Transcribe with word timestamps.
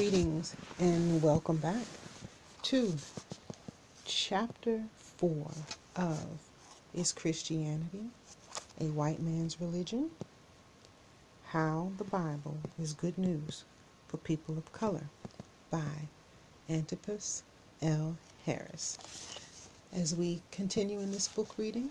Greetings 0.00 0.56
and 0.78 1.22
welcome 1.22 1.58
back 1.58 1.84
to 2.62 2.94
chapter 4.06 4.80
4 5.18 5.50
of 5.94 6.18
Is 6.94 7.12
Christianity 7.12 8.06
a 8.80 8.84
White 8.84 9.20
Man's 9.20 9.60
Religion? 9.60 10.10
How 11.48 11.92
the 11.98 12.04
Bible 12.04 12.56
is 12.80 12.94
Good 12.94 13.18
News 13.18 13.64
for 14.08 14.16
People 14.16 14.56
of 14.56 14.72
Color 14.72 15.04
by 15.70 16.08
Antipas 16.70 17.42
L. 17.82 18.16
Harris. 18.46 18.96
As 19.94 20.14
we 20.14 20.40
continue 20.50 21.00
in 21.00 21.12
this 21.12 21.28
book 21.28 21.50
reading, 21.58 21.90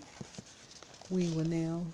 we 1.10 1.28
will 1.28 1.44
now 1.44 1.84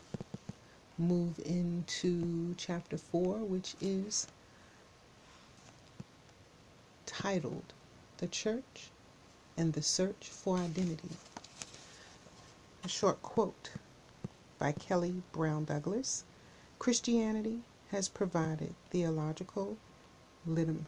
move 0.97 1.39
into 1.45 2.55
chapter 2.57 2.97
4, 2.97 3.37
which 3.41 3.77
is 3.83 4.29
titled 7.27 7.73
The 8.19 8.29
Church 8.29 8.93
and 9.57 9.73
the 9.73 9.83
Search 9.83 10.29
for 10.29 10.59
Identity. 10.59 11.17
A 12.85 12.89
short 12.89 13.21
quote 13.21 13.73
by 14.61 14.71
Kelly 14.71 15.25
Brown 15.33 15.65
Douglas 15.65 16.23
Christianity 16.79 17.63
has 17.91 18.09
provided 18.09 18.77
theological 18.91 19.77
legitimation 20.47 20.87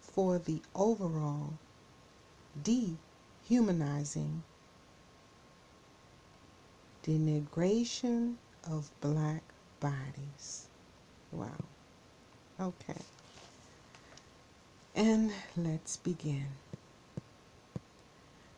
for 0.00 0.38
the 0.38 0.62
overall 0.74 1.52
dehumanizing 2.64 4.42
denigration 7.04 8.36
of 8.66 8.90
black 9.02 9.42
bodies. 9.80 10.69
Wow. 11.32 11.48
Okay. 12.60 13.00
And 14.94 15.32
let's 15.56 15.96
begin. 15.96 16.46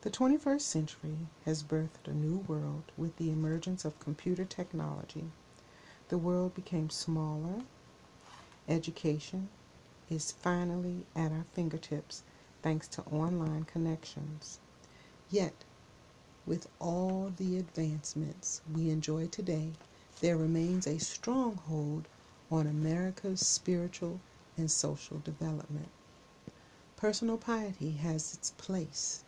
The 0.01 0.11
21st 0.11 0.63
century 0.63 1.19
has 1.45 1.63
birthed 1.63 2.07
a 2.07 2.13
new 2.13 2.39
world 2.49 2.83
with 2.97 3.17
the 3.17 3.31
emergence 3.31 3.85
of 3.85 4.01
computer 4.01 4.45
technology. 4.45 5.27
The 6.09 6.19
world 6.19 6.55
became 6.55 6.91
smaller. 6.91 7.63
Education 8.69 9.49
is 10.11 10.33
finally 10.33 11.07
at 11.15 11.31
our 11.31 11.45
fingertips 11.55 12.23
thanks 12.63 12.89
to 12.89 13.03
online 13.03 13.65
connections. 13.65 14.59
Yet, 15.31 15.65
with 16.47 16.69
all 16.81 17.33
the 17.37 17.57
advancements 17.59 18.61
we 18.75 18.91
enjoy 18.91 19.29
today, 19.29 19.71
there 20.21 20.37
remains 20.37 20.87
a 20.87 20.99
stronghold 20.99 22.09
on 22.53 22.67
America's 22.67 23.41
spiritual 23.41 24.21
and 24.59 24.71
social 24.71 25.19
development. 25.25 25.89
Personal 26.97 27.39
piety 27.39 27.93
has 27.93 28.35
its 28.35 28.51
place, 28.59 29.25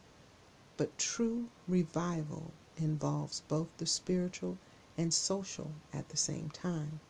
but 0.76 0.98
true 0.98 1.46
revival 1.66 2.50
involves 2.76 3.40
both 3.48 3.68
the 3.78 3.86
spiritual 3.86 4.58
and 4.98 5.14
social 5.14 5.70
at 5.90 6.10
the 6.10 6.18
same 6.18 6.50
time. 6.50 7.00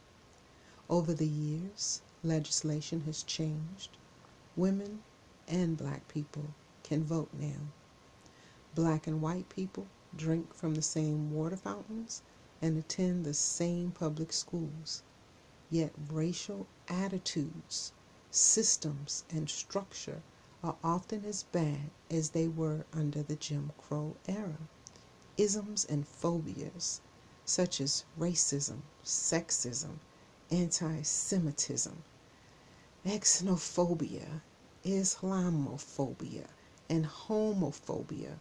Over 0.88 1.14
the 1.14 1.26
years, 1.26 2.00
legislation 2.22 3.00
has 3.06 3.24
changed. 3.24 3.96
Women 4.56 5.02
and 5.48 5.76
black 5.76 6.06
people 6.06 6.44
can 6.84 7.02
vote 7.02 7.30
now. 7.36 7.72
Black 8.76 9.08
and 9.08 9.20
white 9.20 9.48
people 9.48 9.88
drink 10.16 10.54
from 10.54 10.76
the 10.76 10.82
same 10.82 11.32
water 11.32 11.56
fountains 11.56 12.22
and 12.62 12.78
attend 12.78 13.24
the 13.24 13.34
same 13.34 13.90
public 13.90 14.32
schools. 14.32 15.02
Yet 15.70 15.94
racial 16.10 16.66
attitudes, 16.88 17.92
systems, 18.30 19.24
and 19.30 19.48
structure 19.48 20.22
are 20.62 20.76
often 20.84 21.24
as 21.24 21.44
bad 21.44 21.90
as 22.10 22.30
they 22.30 22.48
were 22.48 22.84
under 22.92 23.22
the 23.22 23.36
Jim 23.36 23.72
Crow 23.78 24.16
era. 24.28 24.58
Isms 25.38 25.86
and 25.86 26.06
phobias, 26.06 27.00
such 27.46 27.80
as 27.80 28.04
racism, 28.18 28.82
sexism, 29.02 30.00
anti 30.50 31.00
Semitism, 31.00 32.04
xenophobia, 33.06 34.42
Islamophobia, 34.84 36.46
and 36.90 37.06
homophobia, 37.06 38.38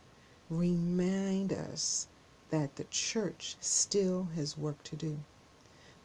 remind 0.49 1.53
us 1.53 2.07
that 2.49 2.75
the 2.75 2.83
church 2.85 3.55
still 3.61 4.25
has 4.35 4.57
work 4.57 4.83
to 4.83 4.97
do. 4.97 5.19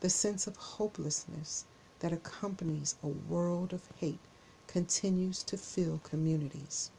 The 0.00 0.10
sense 0.10 0.46
of 0.46 0.56
hopelessness 0.56 1.64
that 1.98 2.12
accompanies 2.12 2.94
a 3.02 3.08
world 3.08 3.72
of 3.72 3.82
hate 3.96 4.20
continues 4.68 5.42
to 5.42 5.56
fill 5.58 5.98
communities. 6.04 6.92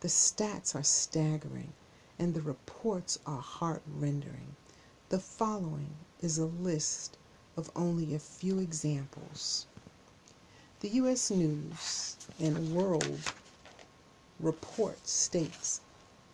The 0.00 0.08
stats 0.08 0.74
are 0.74 0.82
staggering 0.82 1.72
and 2.18 2.34
the 2.34 2.42
reports 2.42 3.18
are 3.24 3.40
heart 3.40 3.82
rendering. 3.86 4.54
The 5.08 5.18
following 5.18 5.94
is 6.20 6.36
a 6.36 6.44
list 6.44 7.16
of 7.56 7.70
only 7.74 8.14
a 8.14 8.18
few 8.18 8.58
examples. 8.58 9.66
The 10.80 10.90
U.S. 10.90 11.30
News 11.30 12.16
and 12.38 12.74
World 12.74 13.20
Report 14.38 15.08
states 15.08 15.80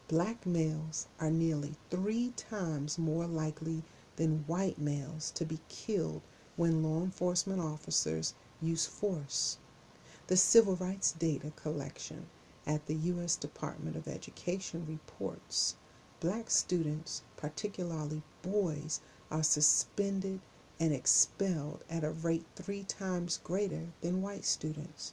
black 0.08 0.44
males 0.46 1.06
are 1.20 1.30
nearly 1.30 1.74
three 1.90 2.32
times 2.36 2.98
more 2.98 3.26
likely 3.26 3.84
than 4.18 4.44
white 4.48 4.78
males 4.80 5.30
to 5.30 5.44
be 5.44 5.60
killed 5.68 6.22
when 6.56 6.82
law 6.82 7.00
enforcement 7.04 7.60
officers 7.60 8.34
use 8.60 8.84
force. 8.84 9.58
The 10.26 10.36
Civil 10.36 10.74
Rights 10.74 11.12
Data 11.12 11.52
Collection 11.54 12.26
at 12.66 12.84
the 12.86 12.96
U.S. 12.96 13.36
Department 13.36 13.94
of 13.94 14.08
Education 14.08 14.84
reports 14.88 15.76
black 16.18 16.50
students, 16.50 17.22
particularly 17.36 18.22
boys, 18.42 19.00
are 19.30 19.44
suspended 19.44 20.40
and 20.80 20.92
expelled 20.92 21.84
at 21.88 22.02
a 22.02 22.10
rate 22.10 22.44
three 22.56 22.82
times 22.82 23.38
greater 23.44 23.86
than 24.00 24.20
white 24.20 24.44
students. 24.44 25.12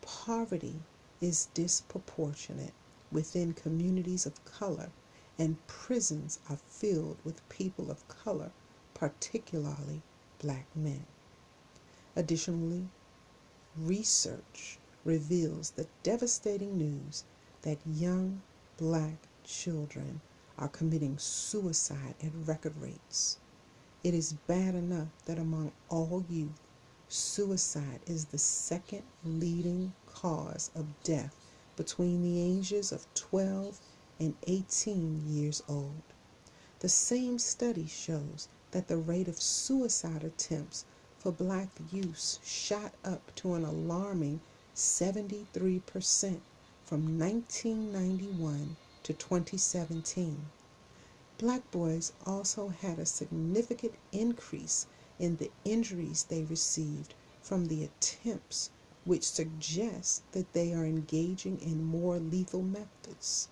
Poverty 0.00 0.80
is 1.20 1.46
disproportionate 1.54 2.74
within 3.12 3.52
communities 3.52 4.26
of 4.26 4.44
color 4.44 4.90
and 5.42 5.66
prisons 5.66 6.38
are 6.48 6.58
filled 6.68 7.16
with 7.24 7.48
people 7.48 7.90
of 7.90 8.06
color, 8.06 8.52
particularly 8.94 10.00
black 10.38 10.66
men. 10.76 11.04
Additionally, 12.14 12.84
research 13.76 14.78
reveals 15.04 15.70
the 15.70 15.88
devastating 16.04 16.78
news 16.78 17.24
that 17.62 17.78
young 17.84 18.40
black 18.76 19.16
children 19.42 20.20
are 20.58 20.68
committing 20.68 21.18
suicide 21.18 22.14
at 22.22 22.30
record 22.46 22.74
rates. 22.80 23.36
It 24.04 24.14
is 24.14 24.34
bad 24.46 24.76
enough 24.76 25.08
that 25.24 25.40
among 25.40 25.72
all 25.88 26.24
youth, 26.30 26.60
suicide 27.08 27.98
is 28.06 28.26
the 28.26 28.38
second 28.38 29.02
leading 29.24 29.92
cause 30.06 30.70
of 30.76 30.86
death 31.02 31.34
between 31.74 32.22
the 32.22 32.40
ages 32.40 32.92
of 32.92 33.12
12 33.14 33.80
and 34.22 34.36
18 34.46 35.24
years 35.26 35.64
old. 35.68 36.02
The 36.78 36.88
same 36.88 37.40
study 37.40 37.86
shows 37.86 38.48
that 38.70 38.86
the 38.86 38.96
rate 38.96 39.26
of 39.26 39.42
suicide 39.42 40.22
attempts 40.22 40.84
for 41.18 41.32
black 41.32 41.68
youths 41.90 42.38
shot 42.44 42.94
up 43.04 43.34
to 43.36 43.54
an 43.54 43.64
alarming 43.64 44.40
73% 44.76 46.40
from 46.84 47.18
1991 47.18 48.76
to 49.02 49.12
2017. 49.12 50.46
Black 51.38 51.68
boys 51.72 52.12
also 52.24 52.68
had 52.68 53.00
a 53.00 53.06
significant 53.06 53.94
increase 54.12 54.86
in 55.18 55.36
the 55.36 55.50
injuries 55.64 56.22
they 56.22 56.44
received 56.44 57.14
from 57.42 57.66
the 57.66 57.82
attempts, 57.82 58.70
which 59.04 59.24
suggests 59.28 60.22
that 60.30 60.52
they 60.52 60.72
are 60.72 60.84
engaging 60.84 61.60
in 61.60 61.82
more 61.82 62.20
lethal 62.20 62.62
methods. 62.62 63.48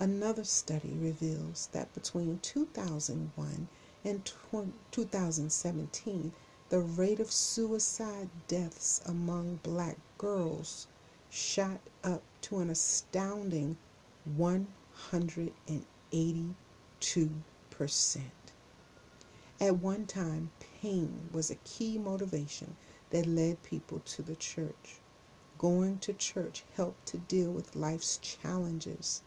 Another 0.00 0.44
study 0.44 0.92
reveals 0.92 1.68
that 1.72 1.92
between 1.92 2.38
2001 2.38 3.68
and 4.04 4.32
2017, 4.92 6.32
the 6.68 6.78
rate 6.78 7.18
of 7.18 7.32
suicide 7.32 8.28
deaths 8.46 9.00
among 9.06 9.58
black 9.64 9.96
girls 10.16 10.86
shot 11.30 11.80
up 12.04 12.22
to 12.42 12.58
an 12.58 12.70
astounding 12.70 13.76
182%. 14.38 15.54
At 19.60 19.78
one 19.78 20.06
time, 20.06 20.52
pain 20.80 21.28
was 21.32 21.50
a 21.50 21.56
key 21.56 21.98
motivation 21.98 22.76
that 23.10 23.26
led 23.26 23.64
people 23.64 23.98
to 23.98 24.22
the 24.22 24.36
church. 24.36 25.00
Going 25.58 25.98
to 25.98 26.12
church 26.12 26.62
helped 26.76 27.06
to 27.06 27.18
deal 27.18 27.50
with 27.50 27.74
life's 27.74 28.18
challenges 28.18 29.22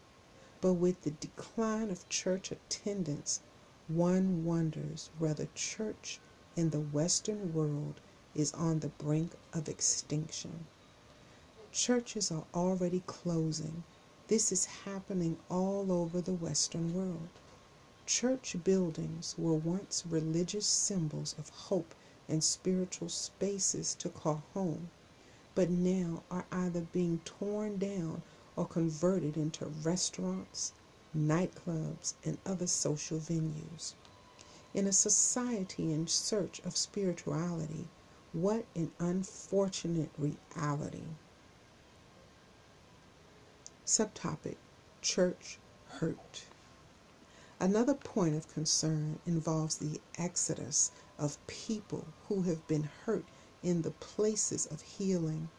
but 0.61 0.73
with 0.73 1.01
the 1.01 1.11
decline 1.11 1.89
of 1.89 2.07
church 2.07 2.51
attendance, 2.51 3.41
one 3.87 4.45
wonders 4.45 5.09
whether 5.17 5.47
church 5.55 6.19
in 6.55 6.69
the 6.69 6.79
Western 6.79 7.51
world 7.51 7.99
is 8.35 8.53
on 8.53 8.79
the 8.79 8.89
brink 8.89 9.31
of 9.53 9.67
extinction. 9.67 10.65
Churches 11.71 12.31
are 12.31 12.45
already 12.53 13.01
closing. 13.07 13.83
This 14.27 14.51
is 14.51 14.65
happening 14.65 15.37
all 15.49 15.91
over 15.91 16.21
the 16.21 16.33
Western 16.33 16.93
world. 16.93 17.29
Church 18.05 18.55
buildings 18.63 19.35
were 19.37 19.53
once 19.53 20.03
religious 20.09 20.65
symbols 20.65 21.33
of 21.39 21.49
hope 21.49 21.95
and 22.29 22.43
spiritual 22.43 23.09
spaces 23.09 23.95
to 23.95 24.09
call 24.09 24.43
home, 24.53 24.89
but 25.55 25.69
now 25.69 26.23
are 26.29 26.45
either 26.51 26.81
being 26.93 27.19
torn 27.25 27.77
down 27.77 28.21
or 28.61 28.67
converted 28.67 29.37
into 29.37 29.65
restaurants, 29.65 30.71
nightclubs, 31.17 32.13
and 32.23 32.37
other 32.45 32.67
social 32.67 33.17
venues. 33.17 33.95
In 34.75 34.85
a 34.85 34.91
society 34.91 35.91
in 35.91 36.05
search 36.05 36.59
of 36.59 36.77
spirituality, 36.77 37.87
what 38.33 38.65
an 38.75 38.91
unfortunate 38.99 40.11
reality. 40.15 41.01
Subtopic 43.83 44.57
Church 45.01 45.57
Hurt. 45.93 46.43
Another 47.59 47.95
point 47.95 48.35
of 48.35 48.53
concern 48.53 49.17
involves 49.25 49.77
the 49.77 49.99
exodus 50.19 50.91
of 51.17 51.39
people 51.47 52.05
who 52.27 52.43
have 52.43 52.67
been 52.67 52.89
hurt 53.05 53.25
in 53.63 53.81
the 53.81 53.89
places 53.89 54.67
of 54.67 54.83
healing. 54.83 55.49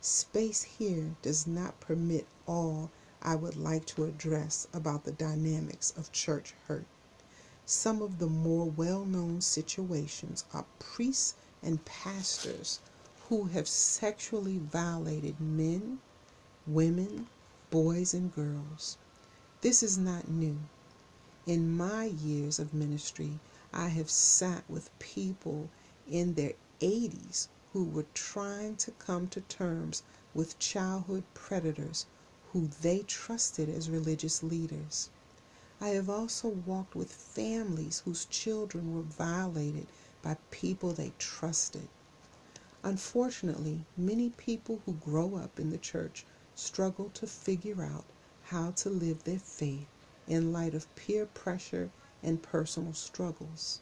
Space 0.00 0.62
here 0.62 1.16
does 1.22 1.44
not 1.48 1.80
permit 1.80 2.28
all 2.46 2.88
I 3.20 3.34
would 3.34 3.56
like 3.56 3.84
to 3.86 4.04
address 4.04 4.68
about 4.72 5.02
the 5.02 5.10
dynamics 5.10 5.92
of 5.96 6.12
church 6.12 6.54
hurt. 6.68 6.86
Some 7.66 8.00
of 8.00 8.20
the 8.20 8.28
more 8.28 8.64
well 8.64 9.04
known 9.04 9.40
situations 9.40 10.44
are 10.54 10.66
priests 10.78 11.34
and 11.64 11.84
pastors 11.84 12.78
who 13.28 13.46
have 13.46 13.66
sexually 13.66 14.58
violated 14.58 15.40
men, 15.40 15.98
women, 16.64 17.26
boys, 17.70 18.14
and 18.14 18.32
girls. 18.32 18.98
This 19.62 19.82
is 19.82 19.98
not 19.98 20.28
new. 20.28 20.58
In 21.44 21.76
my 21.76 22.04
years 22.04 22.60
of 22.60 22.72
ministry, 22.72 23.40
I 23.72 23.88
have 23.88 24.10
sat 24.10 24.62
with 24.70 24.96
people 25.00 25.70
in 26.08 26.34
their 26.34 26.52
80s 26.80 27.48
who 27.78 27.84
were 27.84 28.06
trying 28.12 28.74
to 28.74 28.90
come 28.98 29.28
to 29.28 29.40
terms 29.42 30.02
with 30.34 30.58
childhood 30.58 31.22
predators 31.32 32.06
who 32.52 32.66
they 32.82 33.04
trusted 33.06 33.68
as 33.68 33.88
religious 33.88 34.42
leaders. 34.42 35.10
I 35.80 35.90
have 35.90 36.10
also 36.10 36.48
walked 36.48 36.96
with 36.96 37.12
families 37.12 38.02
whose 38.04 38.24
children 38.24 38.96
were 38.96 39.02
violated 39.02 39.86
by 40.22 40.38
people 40.50 40.90
they 40.90 41.12
trusted. 41.20 41.86
Unfortunately, 42.82 43.84
many 43.96 44.30
people 44.30 44.80
who 44.84 44.94
grow 44.94 45.36
up 45.36 45.60
in 45.60 45.70
the 45.70 45.78
church 45.78 46.24
struggle 46.56 47.12
to 47.14 47.28
figure 47.28 47.84
out 47.84 48.06
how 48.46 48.72
to 48.72 48.90
live 48.90 49.22
their 49.22 49.38
faith 49.38 49.86
in 50.26 50.52
light 50.52 50.74
of 50.74 50.92
peer 50.96 51.26
pressure 51.26 51.90
and 52.24 52.42
personal 52.42 52.92
struggles. 52.92 53.78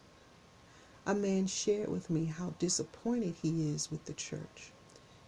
A 1.08 1.14
man 1.14 1.46
shared 1.46 1.88
with 1.88 2.10
me 2.10 2.24
how 2.24 2.54
disappointed 2.58 3.36
he 3.40 3.70
is 3.70 3.92
with 3.92 4.06
the 4.06 4.12
church. 4.12 4.72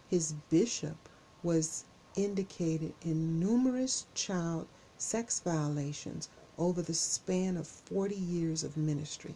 His 0.09 0.33
bishop 0.49 1.07
was 1.41 1.85
indicated 2.17 2.93
in 3.01 3.39
numerous 3.39 4.05
child 4.13 4.67
sex 4.97 5.39
violations 5.39 6.27
over 6.57 6.81
the 6.81 6.93
span 6.93 7.55
of 7.55 7.65
40 7.65 8.13
years 8.13 8.63
of 8.65 8.75
ministry. 8.75 9.35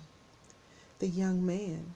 The 0.99 1.07
young 1.07 1.45
man, 1.45 1.95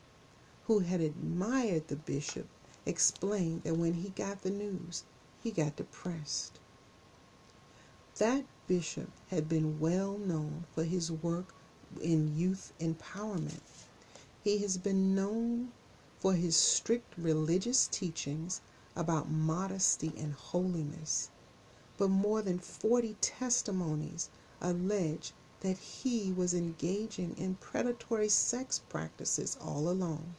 who 0.67 0.79
had 0.79 1.01
admired 1.01 1.89
the 1.89 1.97
bishop, 1.97 2.47
explained 2.85 3.63
that 3.63 3.75
when 3.75 3.95
he 3.95 4.09
got 4.11 4.44
the 4.44 4.49
news, 4.49 5.03
he 5.44 5.51
got 5.51 5.75
depressed. 5.75 6.59
That 8.17 8.45
bishop 8.67 9.09
had 9.27 9.49
been 9.49 9.81
well 9.81 10.17
known 10.17 10.65
for 10.73 10.85
his 10.85 11.11
work 11.11 11.53
in 12.01 12.38
youth 12.38 12.71
empowerment. 12.79 13.59
He 14.47 14.59
has 14.59 14.77
been 14.77 15.13
known 15.13 15.73
for 16.21 16.31
his 16.33 16.55
strict 16.55 17.17
religious 17.17 17.85
teachings 17.85 18.61
about 18.95 19.29
modesty 19.29 20.13
and 20.17 20.31
holiness, 20.31 21.29
but 21.97 22.07
more 22.07 22.41
than 22.41 22.57
40 22.57 23.17
testimonies 23.19 24.29
allege 24.61 25.33
that 25.59 25.77
he 25.77 26.31
was 26.31 26.53
engaging 26.53 27.35
in 27.38 27.55
predatory 27.55 28.29
sex 28.29 28.79
practices 28.88 29.57
all 29.59 29.89
along. 29.89 30.33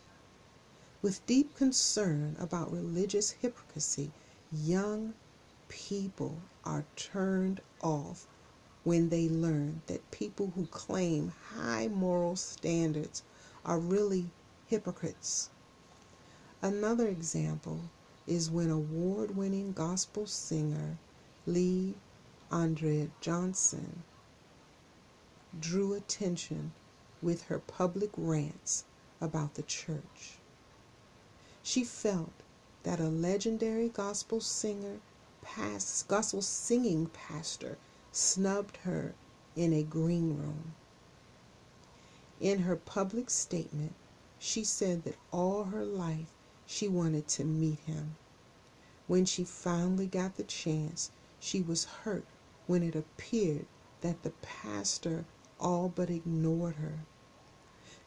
With 1.02 1.26
deep 1.26 1.54
concern 1.54 2.34
about 2.40 2.72
religious 2.72 3.32
hypocrisy, 3.32 4.10
young 4.50 5.12
people 5.68 6.40
are 6.64 6.86
turned 6.96 7.60
off 7.82 8.26
when 8.84 9.10
they 9.10 9.28
learn 9.28 9.82
that 9.86 10.10
people 10.10 10.52
who 10.54 10.64
claim 10.68 11.34
high 11.52 11.88
moral 11.88 12.36
standards 12.36 13.22
are 13.64 13.78
really 13.78 14.30
hypocrites. 14.66 15.50
Another 16.62 17.08
example 17.08 17.80
is 18.26 18.50
when 18.50 18.70
award 18.70 19.36
winning 19.36 19.72
gospel 19.72 20.26
singer 20.26 20.98
Lee 21.46 21.94
Andrea 22.50 23.08
Johnson 23.20 24.02
drew 25.58 25.94
attention 25.94 26.72
with 27.22 27.44
her 27.44 27.58
public 27.58 28.10
rants 28.16 28.84
about 29.20 29.54
the 29.54 29.62
church. 29.62 30.38
She 31.62 31.84
felt 31.84 32.32
that 32.82 33.00
a 33.00 33.08
legendary 33.08 33.88
gospel 33.88 34.40
singer, 34.40 35.00
past, 35.42 36.08
gospel 36.08 36.42
singing 36.42 37.06
pastor, 37.06 37.78
snubbed 38.12 38.78
her 38.78 39.14
in 39.56 39.72
a 39.72 39.82
green 39.82 40.36
room. 40.38 40.74
In 42.40 42.60
her 42.60 42.76
public 42.76 43.30
statement, 43.30 43.94
she 44.38 44.62
said 44.62 45.02
that 45.02 45.18
all 45.32 45.64
her 45.64 45.84
life 45.84 46.30
she 46.66 46.86
wanted 46.86 47.26
to 47.28 47.44
meet 47.44 47.80
him. 47.80 48.16
When 49.08 49.24
she 49.24 49.42
finally 49.42 50.06
got 50.06 50.36
the 50.36 50.44
chance, 50.44 51.10
she 51.40 51.60
was 51.60 51.84
hurt 51.84 52.24
when 52.68 52.84
it 52.84 52.94
appeared 52.94 53.66
that 54.02 54.22
the 54.22 54.30
pastor 54.42 55.24
all 55.58 55.88
but 55.88 56.10
ignored 56.10 56.76
her. 56.76 57.00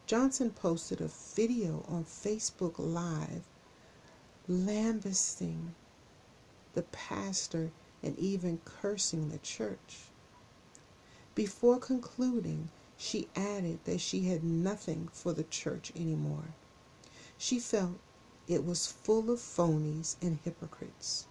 Johnson 0.05 0.51
posted 0.51 1.01
a 1.01 1.07
video 1.07 1.83
on 1.89 2.05
Facebook 2.05 2.75
Live 2.77 3.43
lambasting 4.47 5.75
the 6.73 6.83
pastor 6.83 7.71
and 8.01 8.17
even 8.17 8.61
cursing 8.63 9.29
the 9.29 9.39
church. 9.39 10.05
Before 11.35 11.79
concluding, 11.79 12.69
she 13.03 13.27
added 13.35 13.79
that 13.83 13.99
she 13.99 14.25
had 14.25 14.43
nothing 14.43 15.09
for 15.11 15.33
the 15.33 15.43
church 15.45 15.91
anymore. 15.95 16.53
She 17.35 17.59
felt 17.59 17.97
it 18.47 18.63
was 18.63 18.85
full 18.85 19.31
of 19.31 19.39
phonies 19.39 20.17
and 20.21 20.37
hypocrites. 20.43 21.25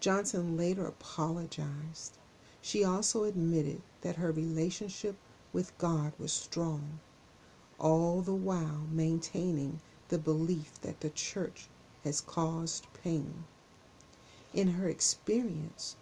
Johnson 0.00 0.56
later 0.56 0.86
apologized. 0.86 2.16
She 2.62 2.82
also 2.82 3.24
admitted 3.24 3.82
that 4.00 4.16
her 4.16 4.32
relationship 4.32 5.16
with 5.52 5.76
God 5.76 6.14
was 6.18 6.32
strong, 6.32 7.00
all 7.78 8.22
the 8.22 8.34
while 8.34 8.86
maintaining 8.90 9.80
the 10.08 10.18
belief 10.18 10.80
that 10.80 11.00
the 11.00 11.10
church 11.10 11.68
has 12.02 12.22
caused 12.22 12.86
pain. 12.94 13.44
In 14.54 14.68
her 14.68 14.88
experience, 14.88 15.96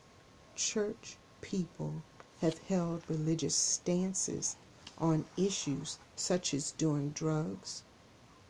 church 0.55 1.17
people 1.41 2.03
have 2.41 2.59
held 2.59 3.03
religious 3.09 3.57
stances 3.57 4.57
on 4.99 5.25
issues 5.37 5.99
such 6.17 6.55
as 6.55 6.73
doing 6.73 7.11
drugs, 7.11 7.83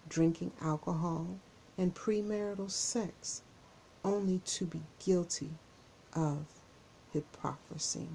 drinking 0.09 0.53
alcohol, 0.61 1.27
and 1.77 1.95
premarital 1.95 2.71
sex 2.71 3.43
only 4.05 4.41
to 4.45 4.65
be 4.65 4.83
guilty 4.99 5.51
of 6.13 6.47
hypocrisy. 7.13 8.09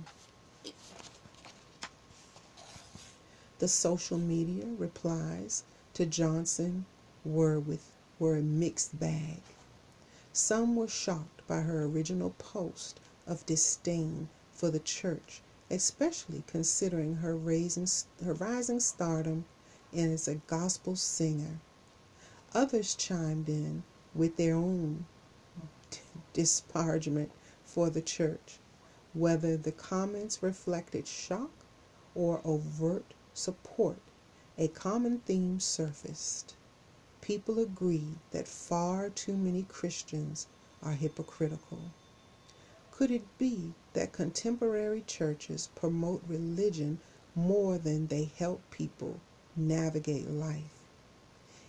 The 3.59 3.67
social 3.67 4.17
media 4.17 4.65
replies 4.77 5.63
to 5.93 6.05
Johnson 6.05 6.85
were 7.23 7.59
with 7.59 7.91
were 8.17 8.37
a 8.37 8.41
mixed 8.41 8.99
bag. 8.99 9.41
Some 10.33 10.75
were 10.75 10.87
shocked 10.87 11.45
by 11.47 11.61
her 11.61 11.83
original 11.83 12.31
post 12.37 12.99
of 13.27 13.45
disdain 13.45 14.29
for 14.53 14.69
the 14.69 14.79
church, 14.79 15.41
especially 15.71 16.43
considering 16.47 17.15
her 17.17 17.35
raising 17.35 17.87
her 18.25 18.33
rising 18.35 18.79
stardom 18.81 19.45
and 19.93 20.13
as 20.13 20.27
a 20.27 20.35
gospel 20.47 20.95
singer. 20.95 21.59
Others 22.53 22.95
chimed 22.95 23.49
in 23.49 23.83
with 24.15 24.37
their 24.37 24.55
own 24.55 25.05
disparagement 26.33 27.31
for 27.65 27.89
the 27.89 28.01
church, 28.01 28.59
whether 29.13 29.57
the 29.57 29.71
comments 29.73 30.43
reflected 30.43 31.07
shock 31.07 31.51
or 32.15 32.41
overt 32.45 33.13
support. 33.33 33.99
A 34.57 34.67
common 34.69 35.19
theme 35.19 35.59
surfaced. 35.59 36.55
people 37.21 37.59
agree 37.59 38.15
that 38.31 38.47
far 38.47 39.09
too 39.09 39.37
many 39.37 39.63
Christians 39.63 40.47
are 40.83 40.93
hypocritical. 40.93 41.79
Could 43.01 43.09
it 43.09 43.39
be 43.39 43.73
that 43.93 44.11
contemporary 44.11 45.03
churches 45.07 45.69
promote 45.73 46.21
religion 46.27 46.99
more 47.33 47.79
than 47.79 48.05
they 48.05 48.25
help 48.25 48.61
people 48.69 49.19
navigate 49.55 50.29
life? 50.29 50.77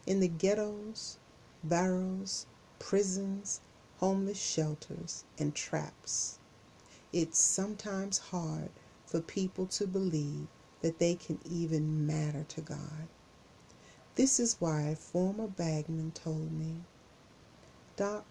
In 0.07 0.21
the 0.21 0.29
ghettos, 0.29 1.17
barrows, 1.65 2.45
prisons, 2.79 3.63
homeless 3.97 4.37
shelters, 4.37 5.25
and 5.39 5.55
traps, 5.55 6.39
it's 7.15 7.39
sometimes 7.39 8.19
hard 8.19 8.69
for 9.07 9.23
people 9.23 9.65
to 9.69 9.87
believe 9.87 10.49
that 10.83 10.99
they 10.99 11.15
can 11.15 11.39
even 11.47 12.07
matter 12.07 12.45
to 12.49 12.61
God. 12.61 13.09
This 14.17 14.39
is 14.39 14.61
why 14.61 14.83
a 14.83 14.97
former 14.97 15.47
bagman 15.47 16.11
told 16.11 16.53
me, 16.53 16.83
Doc, 17.97 18.27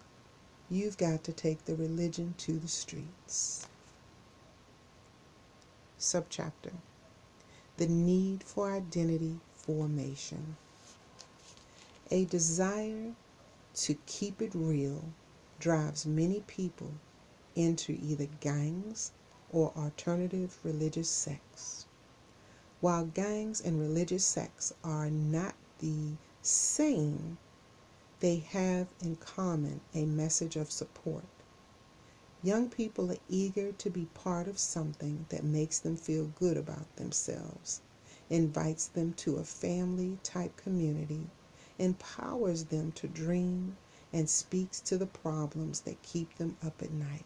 you've 0.72 0.98
got 0.98 1.22
to 1.22 1.34
take 1.34 1.66
the 1.66 1.75
religion 1.75 2.34
to 2.38 2.58
the 2.58 2.68
streets. 2.68 3.68
Subchapter 6.00 6.72
The 7.75 7.88
Need 7.88 8.42
for 8.42 8.72
Identity 8.72 9.42
Formation. 9.54 10.56
A 12.10 12.24
desire 12.24 13.12
to 13.75 13.96
keep 14.06 14.42
it 14.42 14.51
real 14.56 15.04
drives 15.60 16.06
many 16.06 16.40
people 16.48 16.94
into 17.54 18.00
either 18.01 18.28
gangs 18.40 19.12
or 19.51 19.74
alternative 19.75 20.58
religious 20.63 21.10
sects. 21.10 21.86
While 22.80 23.06
gangs 23.08 23.60
and 23.60 23.78
religious 23.78 24.25
sects 24.25 24.74
are 24.86 25.10
not 25.10 25.54
the 25.80 26.13
same, 26.42 27.38
they 28.22 28.38
have 28.38 28.88
in 29.01 29.16
common 29.16 29.82
a 29.96 30.06
message 30.06 30.56
of 30.56 30.72
support. 30.72 31.25
Young 32.44 32.70
people 32.70 33.12
are 33.12 33.18
eager 33.28 33.72
to 33.72 33.90
be 33.90 34.06
part 34.13 34.48
of 34.48 34.60
something 34.60 35.25
that 35.30 35.44
makes 35.44 35.80
them 35.80 35.98
feel 35.98 36.25
good 36.36 36.56
about 36.56 36.96
themselves, 36.98 37.82
invites 38.30 38.86
them 38.86 39.13
to 39.13 39.38
a 39.38 39.44
family 39.44 40.20
type 40.22 40.56
community, 40.56 41.28
empowers 41.80 42.66
them 42.66 42.92
to 42.92 43.08
dream, 43.08 43.75
and 44.13 44.30
speaks 44.30 44.80
to 44.80 45.00
the 45.00 45.08
problems 45.08 45.82
that 45.82 46.04
keep 46.04 46.36
them 46.38 46.58
up 46.63 46.82
at 46.84 46.92
night. 46.92 47.25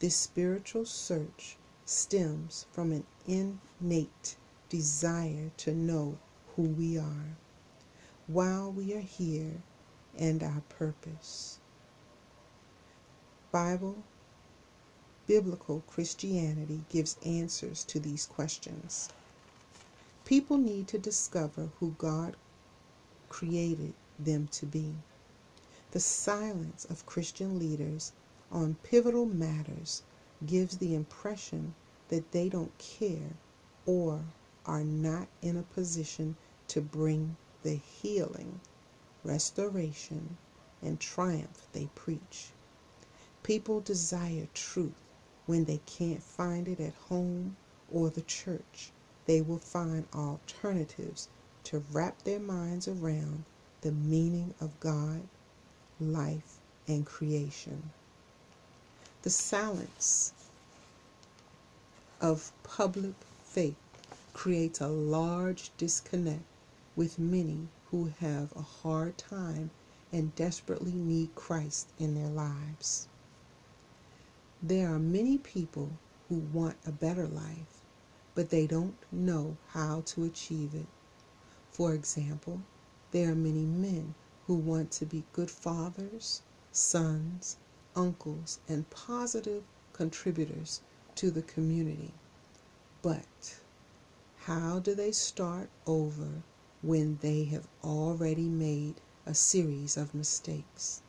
This 0.00 0.16
spiritual 0.16 0.84
search 0.84 1.56
stems 1.86 2.66
from 2.72 2.92
an 2.92 3.04
innate 3.26 4.36
desire 4.68 5.50
to 5.56 5.74
know 5.74 6.18
who 6.56 6.62
we 6.62 6.98
are 6.98 7.36
while 8.26 8.70
we 8.70 8.94
are 8.94 9.00
here 9.00 9.62
and 10.18 10.42
our 10.42 10.62
purpose. 10.68 11.58
Bible, 13.52 13.96
biblical 15.26 15.82
Christianity 15.86 16.82
gives 16.90 17.16
answers 17.24 17.84
to 17.84 18.00
these 18.00 18.26
questions. 18.26 19.08
People 20.24 20.58
need 20.58 20.88
to 20.88 20.98
discover 20.98 21.70
who 21.80 21.94
God 21.98 22.36
created 23.28 23.94
them 24.18 24.48
to 24.52 24.66
be. 24.66 24.94
The 25.92 26.00
silence 26.00 26.84
of 26.86 27.06
Christian 27.06 27.58
leaders 27.58 28.12
on 28.50 28.76
pivotal 28.82 29.26
matters 29.26 30.02
gives 30.46 30.78
the 30.78 30.94
impression 30.94 31.74
that 32.08 32.32
they 32.32 32.48
don't 32.48 32.76
care 32.78 33.34
or 33.86 34.20
are 34.66 34.84
not 34.84 35.28
in 35.42 35.56
a 35.56 35.62
position 35.62 36.36
to 36.68 36.80
bring 36.80 37.36
the 37.62 37.74
healing, 37.74 38.60
restoration, 39.24 40.36
and 40.82 41.00
triumph 41.00 41.66
they 41.72 41.88
preach. 41.94 42.48
People 43.42 43.80
desire 43.80 44.48
truth 44.54 45.00
when 45.46 45.64
they 45.64 45.80
can't 45.86 46.22
find 46.22 46.68
it 46.68 46.80
at 46.80 46.94
home 47.08 47.56
or 47.92 48.10
the 48.10 48.22
church. 48.22 48.90
They 49.26 49.40
will 49.40 49.58
find 49.58 50.06
alternatives 50.14 51.28
to 51.64 51.84
wrap 51.92 52.22
their 52.22 52.40
minds 52.40 52.88
around 52.88 53.44
the 53.80 53.92
meaning 53.92 54.54
of 54.60 54.78
God, 54.80 55.22
life, 56.00 56.58
and 56.86 57.06
creation. 57.06 57.90
The 59.22 59.30
silence 59.30 60.32
of 62.20 62.52
public 62.62 63.14
faith 63.44 63.76
creates 64.34 64.80
a 64.80 64.88
large 64.88 65.70
disconnect 65.78 66.42
with 66.96 67.18
many 67.18 67.68
who 67.94 68.10
have 68.18 68.50
a 68.56 68.60
hard 68.60 69.16
time 69.16 69.70
and 70.10 70.34
desperately 70.34 70.90
need 70.90 71.32
Christ 71.36 71.86
in 71.96 72.16
their 72.16 72.26
lives. 72.26 73.06
There 74.60 74.92
are 74.92 74.98
many 74.98 75.38
people 75.38 75.90
who 76.28 76.38
want 76.52 76.74
a 76.84 76.90
better 76.90 77.28
life, 77.28 77.82
but 78.34 78.50
they 78.50 78.66
don't 78.66 78.96
know 79.12 79.56
how 79.68 80.02
to 80.06 80.24
achieve 80.24 80.74
it. 80.74 80.88
For 81.70 81.94
example, 81.94 82.62
there 83.12 83.30
are 83.30 83.36
many 83.36 83.64
men 83.64 84.16
who 84.48 84.56
want 84.56 84.90
to 84.90 85.06
be 85.06 85.22
good 85.32 85.48
fathers, 85.48 86.42
sons, 86.72 87.58
uncles, 87.94 88.58
and 88.66 88.90
positive 88.90 89.62
contributors 89.92 90.80
to 91.14 91.30
the 91.30 91.42
community. 91.42 92.10
But 93.02 93.60
how 94.46 94.80
do 94.80 94.96
they 94.96 95.12
start 95.12 95.68
over 95.86 96.42
when 96.84 97.18
they 97.22 97.44
have 97.44 97.66
already 97.82 98.46
made 98.46 98.94
a 99.24 99.32
series 99.32 99.96
of 99.96 100.14
mistakes. 100.14 101.00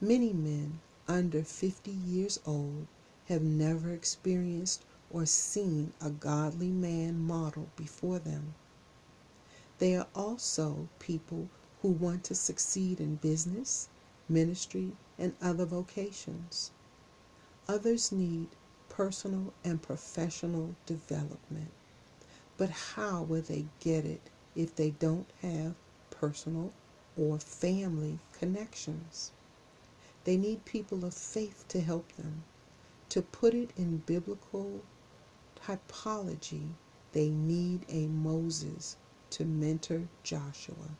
Many 0.00 0.32
men 0.32 0.78
under 1.08 1.42
50 1.42 1.90
years 1.90 2.38
old 2.46 2.86
have 3.26 3.42
never 3.42 3.90
experienced 3.90 4.84
or 5.10 5.26
seen 5.26 5.92
a 6.00 6.10
godly 6.10 6.70
man 6.70 7.18
model 7.18 7.68
before 7.74 8.20
them. 8.20 8.54
They 9.80 9.96
are 9.96 10.06
also 10.14 10.88
people 11.00 11.48
who 11.82 11.88
want 11.88 12.22
to 12.24 12.36
succeed 12.36 13.00
in 13.00 13.16
business, 13.16 13.88
ministry, 14.28 14.92
and 15.18 15.34
other 15.42 15.64
vocations. 15.64 16.70
Others 17.66 18.12
need 18.12 18.46
personal 18.88 19.52
and 19.64 19.82
professional 19.82 20.76
development. 20.86 21.72
But 22.56 22.70
how 22.70 23.22
will 23.22 23.42
they 23.42 23.66
get 23.80 24.04
it 24.04 24.30
if 24.58 24.76
they 24.76 24.90
don't 24.90 25.30
have 25.42 25.74
personal 26.10 26.72
or 27.16 27.38
family 27.40 28.18
connections. 28.38 29.32
They 30.24 30.36
need 30.36 30.66
people 30.66 31.04
of 31.06 31.14
faith 31.14 31.64
to 31.68 31.80
help 31.80 32.12
them. 32.14 32.44
To 33.10 33.22
put 33.22 33.54
it 33.54 33.70
in 33.76 33.98
biblical 34.06 34.82
typology, 35.56 36.70
they 37.12 37.30
need 37.30 37.86
a 37.88 38.06
Moses 38.08 38.96
to 39.30 39.44
mentor 39.46 40.02
Joshua. 40.24 40.90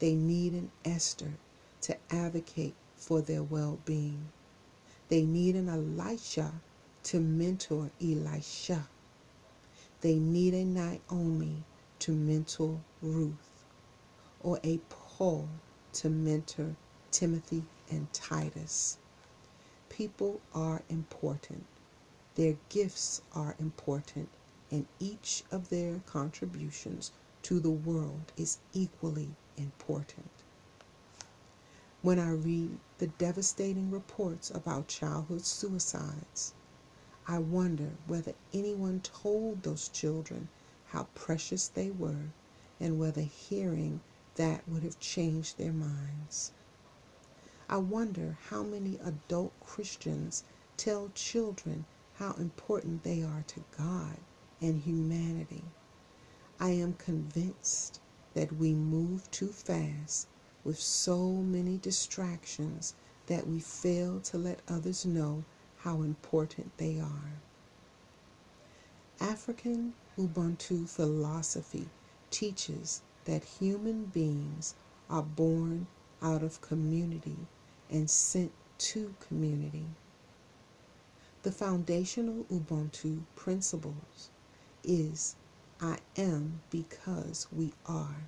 They 0.00 0.14
need 0.14 0.54
an 0.54 0.70
Esther 0.84 1.34
to 1.82 1.96
advocate 2.10 2.74
for 2.96 3.22
their 3.22 3.42
well 3.44 3.78
being. 3.86 4.28
They 5.08 5.24
need 5.24 5.56
an 5.56 5.68
Elijah 5.70 6.52
to 7.04 7.20
mentor 7.20 7.90
Elisha. 8.02 8.88
They 10.02 10.16
need 10.16 10.54
a 10.54 10.64
Naomi 10.64 11.64
to 12.00 12.12
mentor 12.12 12.80
Ruth, 13.02 13.64
or 14.40 14.60
a 14.62 14.78
Paul 14.88 15.48
to 15.94 16.08
mentor 16.08 16.76
Timothy 17.10 17.64
and 17.90 18.12
Titus. 18.12 18.98
People 19.88 20.40
are 20.54 20.82
important. 20.88 21.66
Their 22.36 22.56
gifts 22.68 23.22
are 23.34 23.56
important, 23.58 24.28
and 24.70 24.86
each 25.00 25.42
of 25.50 25.70
their 25.70 26.00
contributions 26.06 27.10
to 27.42 27.58
the 27.58 27.70
world 27.70 28.32
is 28.36 28.58
equally 28.72 29.30
important. 29.56 30.30
When 32.02 32.18
I 32.20 32.30
read 32.30 32.78
the 32.98 33.08
devastating 33.08 33.90
reports 33.90 34.50
about 34.50 34.86
childhood 34.86 35.44
suicides, 35.44 36.54
I 37.26 37.38
wonder 37.38 37.90
whether 38.06 38.34
anyone 38.52 39.00
told 39.00 39.62
those 39.62 39.88
children 39.88 40.48
how 40.90 41.06
precious 41.14 41.68
they 41.68 41.90
were 41.90 42.30
and 42.80 42.98
whether 42.98 43.22
hearing 43.22 44.00
that 44.36 44.62
would 44.68 44.82
have 44.82 45.00
changed 45.00 45.58
their 45.58 45.72
minds. 45.72 46.52
I 47.68 47.76
wonder 47.78 48.38
how 48.48 48.62
many 48.62 48.98
adult 49.04 49.52
Christians 49.60 50.44
tell 50.76 51.10
children 51.14 51.84
how 52.14 52.32
important 52.34 53.02
they 53.02 53.22
are 53.22 53.44
to 53.48 53.64
God 53.76 54.16
and 54.60 54.80
humanity. 54.80 55.64
I 56.58 56.70
am 56.70 56.94
convinced 56.94 58.00
that 58.34 58.52
we 58.52 58.72
move 58.72 59.30
too 59.30 59.48
fast 59.48 60.28
with 60.64 60.80
so 60.80 61.30
many 61.32 61.76
distractions 61.78 62.94
that 63.26 63.46
we 63.46 63.60
fail 63.60 64.20
to 64.20 64.38
let 64.38 64.60
others 64.68 65.04
know 65.04 65.44
how 65.78 66.02
important 66.02 66.76
they 66.78 66.98
are. 66.98 67.32
African 69.20 69.94
Ubuntu 70.18 70.88
philosophy 70.88 71.88
teaches 72.30 73.02
that 73.24 73.44
human 73.44 74.06
beings 74.06 74.74
are 75.08 75.22
born 75.22 75.86
out 76.20 76.42
of 76.42 76.60
community 76.60 77.36
and 77.88 78.10
sent 78.10 78.50
to 78.78 79.14
community. 79.20 79.86
The 81.44 81.52
foundational 81.52 82.44
Ubuntu 82.50 83.22
principles 83.36 84.30
is 84.82 85.36
I 85.80 85.98
am 86.16 86.62
because 86.68 87.46
we 87.52 87.72
are. 87.86 88.26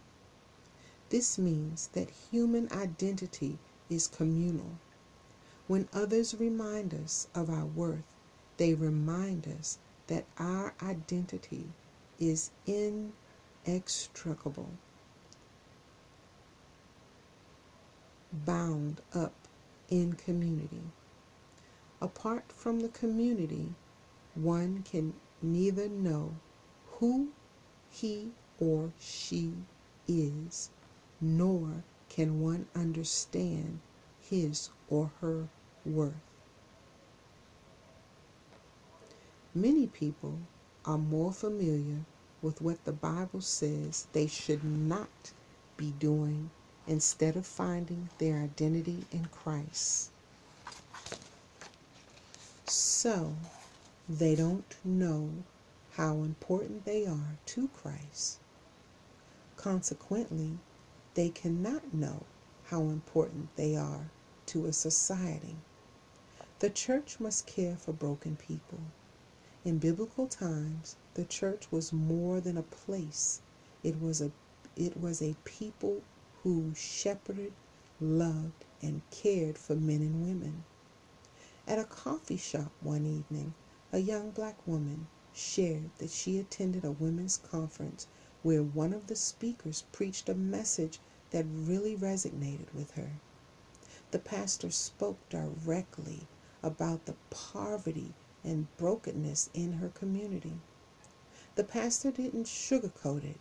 This 1.09 1.39
means 1.39 1.89
that 1.95 2.09
human 2.31 2.71
identity 2.73 3.59
is 3.89 4.07
communal. 4.07 4.79
When 5.67 5.89
others 5.93 6.37
remind 6.39 6.95
us 6.95 7.27
of 7.35 7.51
our 7.51 7.65
worth, 7.67 8.15
they 8.59 8.75
remind 8.75 9.49
us 9.49 9.79
that 10.07 10.25
our 10.39 10.75
identity 10.83 11.65
is 12.21 12.51
inextricable, 13.67 14.71
bound 18.33 19.01
up 19.15 19.33
in 19.89 20.13
community. 20.13 20.83
Apart 22.01 22.45
from 22.53 22.81
the 22.81 22.89
community, 22.89 23.75
one 24.35 24.85
can 24.91 25.15
neither 25.43 25.89
know 25.89 26.37
who 26.93 27.31
he 27.91 28.29
or 28.61 28.93
she 29.01 29.53
is, 30.07 30.71
nor 31.21 31.83
can 32.09 32.41
one 32.41 32.67
understand 32.75 33.81
his 34.21 34.71
or 34.89 35.11
her 35.21 35.49
worth. 35.85 36.15
Many 39.55 39.87
people 39.87 40.39
are 40.85 40.99
more 40.99 41.33
familiar 41.33 41.99
with 42.43 42.63
what 42.63 42.85
the 42.85 42.93
Bible 42.93 43.41
says 43.41 44.07
they 44.13 44.27
should 44.27 44.65
not 44.65 45.33
be 45.77 45.93
doing 45.99 46.51
instead 46.87 47.37
of 47.37 47.47
finding 47.47 48.09
their 48.19 48.39
identity 48.39 49.05
in 49.13 49.29
Christ. 49.33 50.11
So, 52.65 53.35
they 54.09 54.35
don't 54.35 54.77
know 54.85 55.31
how 55.93 56.17
important 56.17 56.85
they 56.85 57.07
are 57.07 57.37
to 57.47 57.69
Christ. 57.69 58.39
Consequently, 59.57 60.53
they 61.15 61.29
cannot 61.29 61.93
know 61.93 62.25
how 62.67 62.83
important 62.83 63.55
they 63.57 63.77
are 63.77 64.07
to 64.47 64.67
a 64.67 64.73
society. 64.73 65.57
The 66.61 66.71
church 66.71 67.21
must 67.21 67.47
care 67.47 67.77
for 67.77 67.93
broken 67.93 68.37
people. 68.37 68.79
In 69.63 69.77
biblical 69.77 70.27
times, 70.27 70.97
the 71.13 71.27
church 71.27 71.71
was 71.71 71.93
more 71.93 72.41
than 72.41 72.57
a 72.57 72.63
place. 72.63 73.43
It 73.83 74.01
was 74.01 74.23
a 74.23 74.33
it 74.75 74.99
was 74.99 75.21
a 75.21 75.37
people 75.45 76.03
who 76.43 76.73
shepherded, 76.75 77.53
loved, 78.01 78.65
and 78.81 79.03
cared 79.11 79.59
for 79.59 79.77
men 79.77 80.01
and 80.01 80.23
women. 80.23 80.65
At 81.67 81.79
a 81.79 81.85
coffee 81.85 82.39
shop 82.39 82.73
one 82.81 83.05
evening, 83.05 83.53
a 83.93 83.99
young 83.99 84.31
black 84.31 84.67
woman 84.67 85.09
shared 85.35 85.91
that 85.99 86.09
she 86.09 86.39
attended 86.39 86.83
a 86.83 86.91
women's 86.93 87.37
conference 87.37 88.07
where 88.43 88.63
one 88.63 88.95
of 88.95 89.09
the 89.09 89.17
speakers 89.17 89.85
preached 89.93 90.31
a 90.31 90.35
message 90.35 91.01
that 91.33 91.45
really 91.47 91.95
resonated 91.95 92.73
with 92.73 92.93
her. 92.93 93.11
The 94.11 94.21
pastor 94.21 94.71
spoke 94.71 95.19
directly 95.29 96.29
about 96.63 97.05
the 97.05 97.17
poverty 97.29 98.15
and 98.45 98.67
brokenness 98.77 99.51
in 99.53 99.75
her 99.75 99.89
community. 99.89 100.55
The 101.57 101.65
pastor 101.65 102.11
didn't 102.11 102.45
sugarcoat 102.47 103.25
it. 103.25 103.41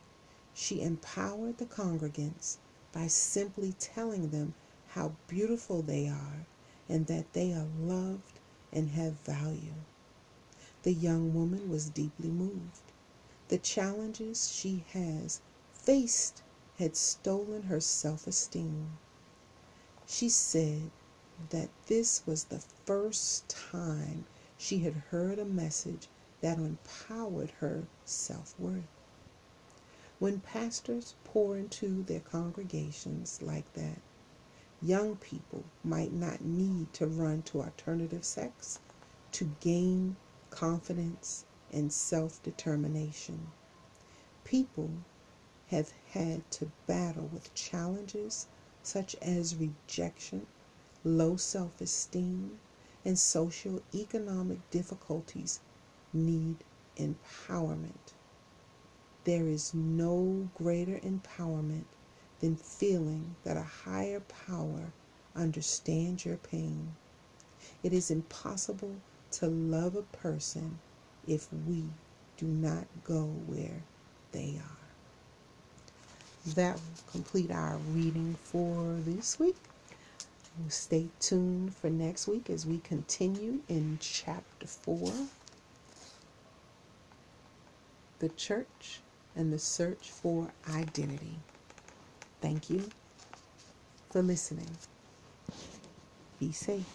She 0.54 0.82
empowered 0.82 1.58
the 1.58 1.66
congregants 1.66 2.58
by 2.92 3.08
simply 3.08 3.74
telling 3.74 4.30
them 4.30 4.56
how 4.88 5.14
beautiful 5.28 5.82
they 5.82 6.08
are 6.08 6.46
and 6.90 7.08
that 7.08 7.32
they 7.34 7.54
are 7.54 7.68
loved 7.80 8.40
and 8.74 8.90
have 8.90 9.14
value. 9.20 9.76
The 10.84 10.94
young 10.94 11.34
woman 11.34 11.70
was 11.70 11.90
deeply 11.90 12.30
moved. 12.30 12.92
The 13.50 13.58
challenges 13.58 14.50
she 14.52 14.86
has 14.94 15.42
faced 15.74 16.42
had 16.78 16.96
stolen 16.96 17.64
her 17.64 17.80
self 17.80 18.28
esteem. 18.28 18.98
She 20.08 20.30
said 20.30 20.92
that 21.52 21.70
this 21.88 22.26
was 22.26 22.46
the 22.46 22.64
first 22.86 23.48
time 23.50 24.26
she 24.62 24.80
had 24.80 24.94
heard 25.10 25.40
a 25.40 25.46
message 25.46 26.10
that 26.42 26.58
empowered 26.58 27.50
her 27.62 27.88
self 28.04 28.54
worth. 28.60 28.84
When 30.20 30.42
pastors 30.42 31.16
pour 31.24 31.58
into 31.58 32.04
their 32.04 32.20
congregations 32.20 33.42
like 33.42 33.72
that, 33.76 34.02
young 34.82 35.16
people 35.16 35.64
might 35.82 36.12
not 36.12 36.42
need 36.42 36.94
to 36.96 37.08
run 37.08 37.42
to 37.44 37.62
alternative 37.62 38.26
sects 38.26 38.80
to 39.32 39.50
gain 39.62 40.18
confidence 40.50 41.46
and 41.72 41.94
self 41.94 42.44
determination. 42.44 43.48
People 44.44 44.92
have 45.68 45.94
had 46.12 46.50
to 46.52 46.70
battle 46.86 47.30
with 47.32 47.54
challenges 47.54 48.48
such 48.84 49.16
as 49.22 49.56
rejection, 49.56 50.48
low 51.06 51.38
self 51.38 51.80
esteem, 51.80 52.60
and 53.10 53.18
social 53.18 53.82
economic 53.96 54.60
difficulties 54.70 55.60
need 56.14 56.58
empowerment. 56.96 58.14
There 59.24 59.48
is 59.48 59.74
no 59.74 60.48
greater 60.54 61.00
empowerment 61.00 61.86
than 62.40 62.56
feeling 62.56 63.36
that 63.44 63.58
a 63.58 63.64
higher 63.64 64.20
power 64.48 64.92
understands 65.36 66.24
your 66.24 66.38
pain. 66.38 66.94
It 67.82 67.94
is 67.94 68.12
impossible 68.12 68.98
to 69.32 69.48
love 69.48 69.96
a 69.96 70.04
person 70.04 70.78
if 71.28 71.48
we 71.68 71.86
do 72.38 72.46
not 72.46 72.86
go 73.04 73.24
where 73.48 73.82
they 74.34 74.60
are. 74.60 76.54
That 76.54 76.76
will 76.76 77.12
complete 77.12 77.50
our 77.50 77.78
reading 77.92 78.36
for 78.44 78.98
this 79.04 79.40
week. 79.40 79.69
Stay 80.68 81.08
tuned 81.20 81.76
for 81.76 81.90
next 81.90 82.28
week 82.28 82.50
as 82.50 82.66
we 82.66 82.80
continue 82.80 83.62
in 83.68 83.98
chapter 84.02 84.68
4 84.68 85.12
The 88.20 88.30
Church 88.30 89.00
and 89.36 89.54
the 89.54 89.60
Search 89.60 90.12
for 90.12 90.52
Identity. 90.70 91.40
Thank 92.42 92.70
you 92.70 92.90
for 94.12 94.22
listening. 94.22 94.70
Be 96.40 96.52
safe. 96.52 96.86